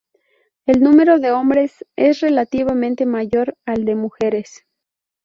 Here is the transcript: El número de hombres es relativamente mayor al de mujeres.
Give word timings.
El 0.65 0.81
número 0.81 1.19
de 1.19 1.29
hombres 1.31 1.85
es 1.95 2.21
relativamente 2.21 3.05
mayor 3.05 3.55
al 3.67 3.85
de 3.85 3.93
mujeres. 3.93 4.65